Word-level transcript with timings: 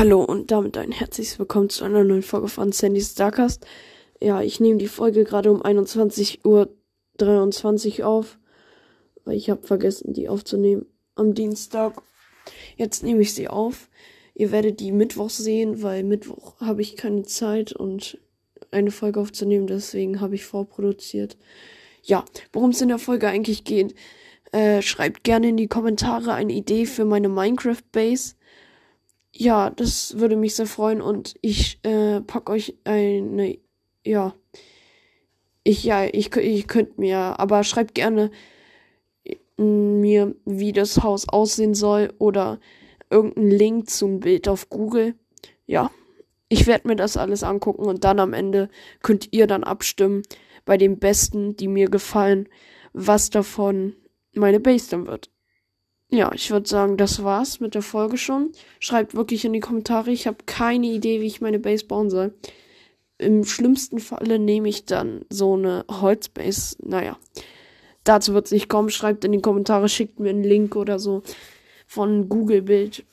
Hallo 0.00 0.24
und 0.24 0.50
damit 0.50 0.78
ein 0.78 0.92
herzliches 0.92 1.38
Willkommen 1.38 1.68
zu 1.68 1.84
einer 1.84 2.04
neuen 2.04 2.22
Folge 2.22 2.48
von 2.48 2.72
Sandy 2.72 3.02
Starcast. 3.02 3.66
Ja, 4.18 4.40
ich 4.40 4.58
nehme 4.58 4.78
die 4.78 4.88
Folge 4.88 5.24
gerade 5.24 5.52
um 5.52 5.62
21.23 5.62 8.00
Uhr 8.00 8.06
auf, 8.06 8.38
weil 9.26 9.36
ich 9.36 9.50
habe 9.50 9.66
vergessen, 9.66 10.14
die 10.14 10.30
aufzunehmen 10.30 10.86
am 11.16 11.34
Dienstag. 11.34 12.00
Jetzt 12.78 13.02
nehme 13.02 13.20
ich 13.20 13.34
sie 13.34 13.48
auf. 13.48 13.90
Ihr 14.34 14.52
werdet 14.52 14.80
die 14.80 14.90
Mittwoch 14.90 15.28
sehen, 15.28 15.82
weil 15.82 16.02
Mittwoch 16.02 16.58
habe 16.60 16.80
ich 16.80 16.96
keine 16.96 17.24
Zeit 17.24 17.74
und 17.74 18.16
eine 18.70 18.92
Folge 18.92 19.20
aufzunehmen, 19.20 19.66
deswegen 19.66 20.22
habe 20.22 20.34
ich 20.34 20.46
vorproduziert. 20.46 21.36
Ja, 22.04 22.24
worum 22.54 22.70
es 22.70 22.80
in 22.80 22.88
der 22.88 22.98
Folge 22.98 23.28
eigentlich 23.28 23.64
geht, 23.64 23.94
äh, 24.52 24.80
schreibt 24.80 25.24
gerne 25.24 25.50
in 25.50 25.58
die 25.58 25.68
Kommentare 25.68 26.32
eine 26.32 26.54
Idee 26.54 26.86
für 26.86 27.04
meine 27.04 27.28
Minecraft 27.28 27.82
Base 27.92 28.36
ja, 29.34 29.70
das 29.70 30.18
würde 30.18 30.36
mich 30.36 30.54
sehr 30.54 30.66
freuen 30.66 31.00
und 31.00 31.34
ich 31.40 31.78
äh, 31.84 32.20
pack 32.20 32.50
euch 32.50 32.76
eine, 32.84 33.58
ja, 34.04 34.34
ich, 35.62 35.84
ja, 35.84 36.04
ich, 36.04 36.34
ich 36.36 36.66
könnt 36.66 36.98
mir, 36.98 37.38
aber 37.38 37.64
schreibt 37.64 37.94
gerne 37.94 38.30
mir, 39.56 40.34
wie 40.44 40.72
das 40.72 41.02
Haus 41.02 41.28
aussehen 41.28 41.74
soll 41.74 42.12
oder 42.18 42.60
irgendeinen 43.10 43.50
Link 43.50 43.90
zum 43.90 44.20
Bild 44.20 44.48
auf 44.48 44.70
Google. 44.70 45.14
Ja, 45.66 45.90
ich 46.48 46.66
werde 46.66 46.88
mir 46.88 46.96
das 46.96 47.16
alles 47.16 47.42
angucken 47.42 47.84
und 47.84 48.04
dann 48.04 48.20
am 48.20 48.32
Ende 48.32 48.68
könnt 49.02 49.28
ihr 49.32 49.46
dann 49.46 49.64
abstimmen 49.64 50.22
bei 50.64 50.76
den 50.76 50.98
besten, 50.98 51.56
die 51.56 51.68
mir 51.68 51.90
gefallen, 51.90 52.48
was 52.92 53.30
davon 53.30 53.94
meine 54.32 54.60
Base 54.60 54.90
dann 54.90 55.06
wird 55.06 55.30
ja, 56.10 56.32
ich 56.34 56.50
würde 56.50 56.68
sagen, 56.68 56.96
das 56.96 57.22
war's 57.22 57.60
mit 57.60 57.74
der 57.74 57.82
Folge 57.82 58.18
schon. 58.18 58.50
Schreibt 58.80 59.14
wirklich 59.14 59.44
in 59.44 59.52
die 59.52 59.60
Kommentare. 59.60 60.10
Ich 60.10 60.26
habe 60.26 60.38
keine 60.44 60.86
Idee, 60.86 61.20
wie 61.20 61.26
ich 61.26 61.40
meine 61.40 61.60
Base 61.60 61.84
bauen 61.84 62.10
soll. 62.10 62.34
Im 63.18 63.44
schlimmsten 63.44 64.00
Falle 64.00 64.38
nehme 64.38 64.68
ich 64.68 64.86
dann 64.86 65.24
so 65.30 65.54
eine 65.54 65.84
Holzbase. 65.88 66.76
Naja, 66.82 67.16
dazu 68.02 68.34
wird 68.34 68.46
es 68.46 68.52
nicht 68.52 68.68
kommen. 68.68 68.90
Schreibt 68.90 69.24
in 69.24 69.32
die 69.32 69.42
Kommentare, 69.42 69.88
schickt 69.88 70.18
mir 70.18 70.30
einen 70.30 70.42
Link 70.42 70.74
oder 70.74 70.98
so 70.98 71.22
von 71.86 72.28
Google 72.28 72.62
Bild. 72.62 73.04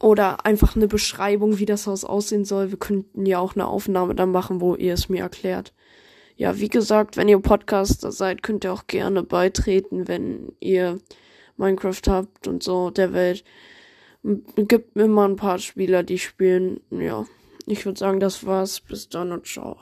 Oder 0.00 0.46
einfach 0.46 0.76
eine 0.76 0.88
Beschreibung, 0.88 1.58
wie 1.58 1.66
das 1.66 1.86
Haus 1.86 2.04
aussehen 2.04 2.44
soll. 2.44 2.70
Wir 2.70 2.78
könnten 2.78 3.26
ja 3.26 3.38
auch 3.38 3.54
eine 3.54 3.66
Aufnahme 3.66 4.14
dann 4.14 4.32
machen, 4.32 4.60
wo 4.60 4.74
ihr 4.74 4.94
es 4.94 5.08
mir 5.08 5.22
erklärt. 5.22 5.72
Ja, 6.36 6.58
wie 6.58 6.68
gesagt, 6.68 7.16
wenn 7.16 7.28
ihr 7.28 7.38
Podcaster 7.38 8.10
seid, 8.12 8.42
könnt 8.42 8.64
ihr 8.64 8.72
auch 8.72 8.86
gerne 8.86 9.22
beitreten, 9.22 10.08
wenn 10.08 10.52
ihr 10.58 10.98
Minecraft 11.60 12.02
habt 12.08 12.48
und 12.48 12.62
so 12.62 12.90
der 12.90 13.12
Welt. 13.12 13.44
Gibt 14.56 14.96
immer 14.96 15.28
ein 15.28 15.36
paar 15.36 15.58
Spieler, 15.58 16.02
die 16.02 16.18
spielen. 16.18 16.80
Ja, 16.90 17.26
ich 17.66 17.84
würde 17.86 17.98
sagen, 17.98 18.18
das 18.18 18.44
war's. 18.44 18.80
Bis 18.80 19.08
dann 19.08 19.32
und 19.32 19.46
ciao. 19.46 19.76